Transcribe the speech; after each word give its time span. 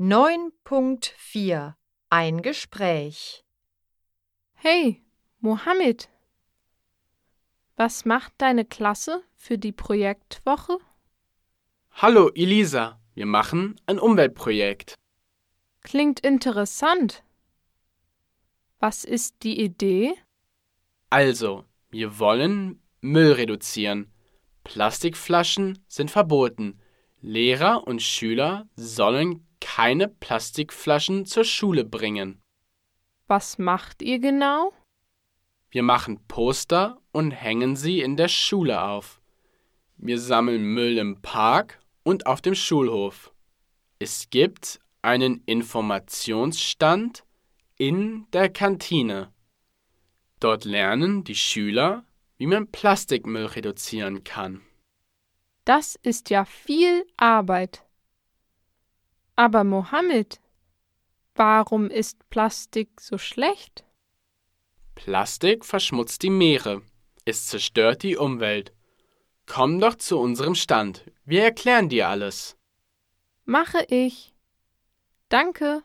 9.4 0.00 1.74
Ein 2.08 2.42
Gespräch 2.42 3.42
Hey, 4.54 5.02
Mohammed. 5.40 6.08
Was 7.74 8.04
macht 8.04 8.32
deine 8.38 8.64
Klasse 8.64 9.24
für 9.34 9.58
die 9.58 9.72
Projektwoche? 9.72 10.78
Hallo 11.90 12.30
Elisa, 12.32 13.00
wir 13.14 13.26
machen 13.26 13.80
ein 13.86 13.98
Umweltprojekt. 13.98 14.94
Klingt 15.82 16.20
interessant. 16.20 17.24
Was 18.78 19.02
ist 19.02 19.42
die 19.42 19.60
Idee? 19.60 20.14
Also, 21.10 21.64
wir 21.90 22.20
wollen 22.20 22.80
Müll 23.00 23.32
reduzieren. 23.32 24.12
Plastikflaschen 24.62 25.84
sind 25.88 26.12
verboten. 26.12 26.80
Lehrer 27.20 27.84
und 27.84 28.00
Schüler 28.00 28.68
sollen 28.76 29.47
keine 29.78 30.08
Plastikflaschen 30.08 31.24
zur 31.24 31.44
Schule 31.44 31.84
bringen. 31.84 32.42
Was 33.28 33.58
macht 33.58 34.02
ihr 34.02 34.18
genau? 34.18 34.72
Wir 35.70 35.84
machen 35.84 36.18
Poster 36.26 37.00
und 37.12 37.30
hängen 37.30 37.76
sie 37.76 38.00
in 38.00 38.16
der 38.16 38.26
Schule 38.26 38.82
auf. 38.82 39.20
Wir 39.96 40.18
sammeln 40.18 40.64
Müll 40.64 40.98
im 40.98 41.22
Park 41.22 41.78
und 42.02 42.26
auf 42.26 42.40
dem 42.40 42.56
Schulhof. 42.56 43.32
Es 44.00 44.30
gibt 44.30 44.80
einen 45.00 45.44
Informationsstand 45.46 47.22
in 47.76 48.26
der 48.32 48.48
Kantine. 48.48 49.32
Dort 50.40 50.64
lernen 50.64 51.22
die 51.22 51.36
Schüler, 51.36 52.04
wie 52.36 52.48
man 52.48 52.66
Plastikmüll 52.66 53.46
reduzieren 53.46 54.24
kann. 54.24 54.60
Das 55.64 55.94
ist 56.02 56.30
ja 56.30 56.44
viel 56.44 57.06
Arbeit. 57.16 57.84
Aber 59.38 59.62
Mohammed, 59.62 60.40
warum 61.36 61.90
ist 61.90 62.28
Plastik 62.28 63.00
so 63.00 63.18
schlecht? 63.18 63.84
Plastik 64.96 65.64
verschmutzt 65.64 66.24
die 66.24 66.30
Meere. 66.30 66.82
Es 67.24 67.46
zerstört 67.46 68.02
die 68.02 68.16
Umwelt. 68.16 68.72
Komm 69.46 69.78
doch 69.78 69.94
zu 69.94 70.18
unserem 70.18 70.56
Stand. 70.56 71.04
Wir 71.24 71.44
erklären 71.44 71.88
dir 71.88 72.08
alles. 72.08 72.56
Mache 73.44 73.86
ich. 73.88 74.34
Danke. 75.28 75.84